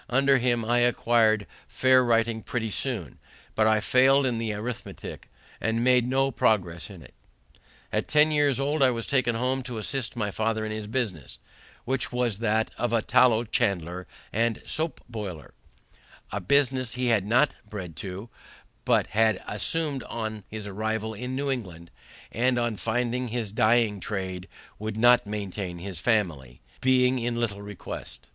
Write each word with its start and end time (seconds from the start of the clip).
Under 0.09 0.39
him 0.39 0.65
I 0.65 0.79
acquired 0.79 1.45
fair 1.67 2.03
writing 2.03 2.41
pretty 2.41 2.71
soon, 2.71 3.19
but 3.53 3.67
I 3.67 3.79
failed 3.79 4.25
in 4.25 4.39
the 4.39 4.51
arithmetic, 4.51 5.29
and 5.61 5.83
made 5.83 6.07
no 6.07 6.31
progress 6.31 6.89
in 6.89 7.03
it. 7.03 7.13
At 7.93 8.07
ten 8.07 8.31
years 8.31 8.59
old 8.59 8.81
I 8.81 8.89
was 8.89 9.05
taken 9.05 9.35
home 9.35 9.61
to 9.61 9.77
assist 9.77 10.15
my 10.15 10.31
father 10.31 10.65
in 10.65 10.71
his 10.71 10.87
business, 10.87 11.37
which 11.85 12.11
was 12.11 12.39
that 12.39 12.71
of 12.79 12.93
a 12.93 13.03
tallow 13.03 13.43
chandler 13.43 14.07
and 14.33 14.63
sope 14.65 15.01
boiler; 15.07 15.53
a 16.31 16.41
business 16.41 16.95
he 16.95 17.13
was 17.13 17.21
not 17.21 17.53
bred 17.69 17.95
to, 17.97 18.27
but 18.85 19.05
had 19.05 19.43
assumed 19.47 20.01
on 20.05 20.43
his 20.47 20.65
arrival 20.65 21.13
in 21.13 21.35
New 21.35 21.51
England, 21.51 21.91
and 22.31 22.57
on 22.57 22.75
finding 22.75 23.27
his 23.27 23.51
dyeing 23.51 23.99
trade 23.99 24.47
would 24.79 24.97
not 24.97 25.27
maintain 25.27 25.77
his 25.77 25.99
family, 25.99 26.59
being 26.81 27.19
in 27.19 27.35
little 27.39 27.61
request. 27.61 28.27